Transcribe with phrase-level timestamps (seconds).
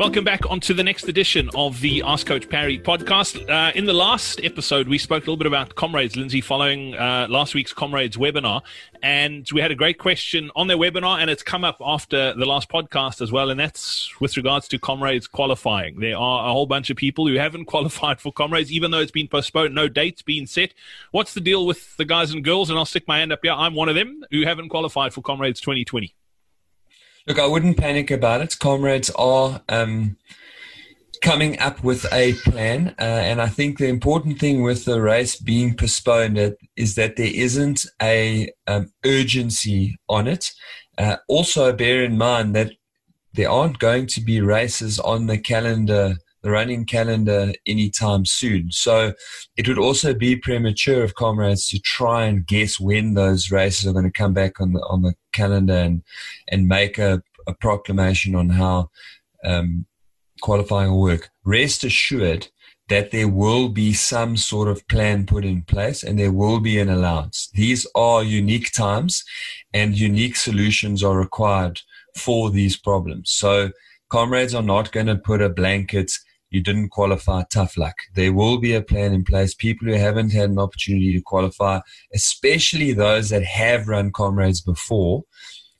[0.00, 3.46] Welcome back onto the next edition of the Ask Coach Parry podcast.
[3.50, 7.26] Uh, in the last episode, we spoke a little bit about Comrades, Lindsay, following uh,
[7.28, 8.62] last week's Comrades webinar.
[9.02, 12.46] And we had a great question on their webinar, and it's come up after the
[12.46, 13.50] last podcast as well.
[13.50, 16.00] And that's with regards to Comrades qualifying.
[16.00, 19.12] There are a whole bunch of people who haven't qualified for Comrades, even though it's
[19.12, 20.72] been postponed, no dates being set.
[21.10, 22.70] What's the deal with the guys and girls?
[22.70, 23.52] And I'll stick my hand up here.
[23.52, 26.14] I'm one of them who haven't qualified for Comrades 2020.
[27.30, 28.58] Look, I wouldn't panic about it.
[28.58, 30.16] Comrades are um,
[31.22, 35.36] coming up with a plan, uh, and I think the important thing with the race
[35.36, 40.50] being postponed is that there isn't a um, urgency on it.
[40.98, 42.72] Uh, also, bear in mind that
[43.34, 48.70] there aren't going to be races on the calendar the running calendar anytime soon.
[48.70, 49.12] So
[49.56, 53.92] it would also be premature of comrades to try and guess when those races are
[53.92, 56.02] going to come back on the on the calendar and
[56.48, 58.90] and make a, a proclamation on how
[59.44, 59.86] um,
[60.40, 61.30] qualifying will work.
[61.44, 62.48] Rest assured
[62.88, 66.78] that there will be some sort of plan put in place and there will be
[66.78, 67.48] an allowance.
[67.54, 69.24] These are unique times
[69.72, 71.80] and unique solutions are required
[72.16, 73.30] for these problems.
[73.30, 73.70] So
[74.08, 76.10] comrades are not going to put a blanket
[76.50, 77.94] you didn't qualify, tough luck.
[78.14, 79.54] There will be a plan in place.
[79.54, 81.80] People who haven't had an opportunity to qualify,
[82.14, 85.22] especially those that have run comrades before,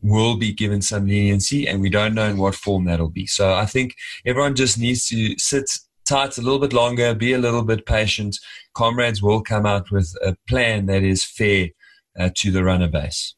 [0.00, 3.26] will be given some leniency, and we don't know in what form that'll be.
[3.26, 5.68] So I think everyone just needs to sit
[6.06, 8.36] tight a little bit longer, be a little bit patient.
[8.74, 11.68] Comrades will come out with a plan that is fair
[12.18, 13.34] uh, to the runner base.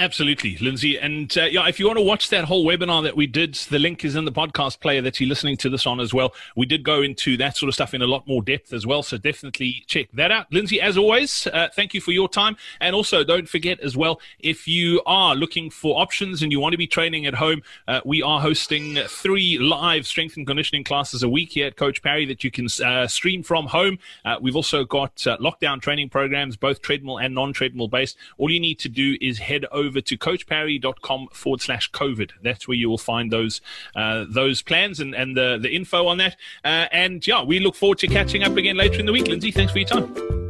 [0.00, 0.96] Absolutely, Lindsay.
[0.96, 3.80] And uh, yeah, if you want to watch that whole webinar that we did, the
[3.80, 6.34] link is in the podcast player that you're listening to this on as well.
[6.54, 9.02] We did go into that sort of stuff in a lot more depth as well.
[9.02, 10.52] So definitely check that out.
[10.52, 12.56] Lindsay, as always, uh, thank you for your time.
[12.80, 16.74] And also don't forget as well, if you are looking for options and you want
[16.74, 21.24] to be training at home, uh, we are hosting three live strength and conditioning classes
[21.24, 23.98] a week here at Coach Parry that you can uh, stream from home.
[24.24, 28.16] Uh, we've also got uh, lockdown training programs, both treadmill and non-treadmill based.
[28.36, 32.30] All you need to do is head over over to coachparry.com forward slash COVID.
[32.42, 33.60] That's where you will find those
[33.96, 36.36] uh, those plans and, and the, the info on that.
[36.64, 39.26] Uh, and yeah, we look forward to catching up again later in the week.
[39.26, 40.47] Lindsay, thanks for your time.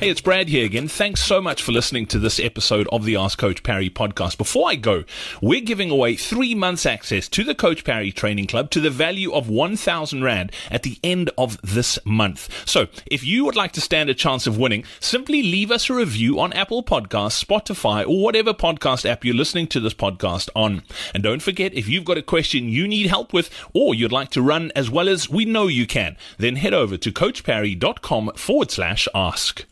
[0.00, 0.88] Hey, it's Brad here again.
[0.88, 4.38] Thanks so much for listening to this episode of the Ask Coach Parry podcast.
[4.38, 5.04] Before I go,
[5.42, 9.30] we're giving away three months access to the Coach Parry Training Club to the value
[9.30, 12.66] of 1,000 Rand at the end of this month.
[12.66, 15.94] So if you would like to stand a chance of winning, simply leave us a
[15.94, 20.82] review on Apple Podcasts, Spotify, or whatever podcast app you're listening to this podcast on.
[21.12, 24.30] And don't forget, if you've got a question you need help with, or you'd like
[24.30, 28.70] to run as well as we know you can, then head over to coachparry.com forward
[28.70, 29.66] slash ask.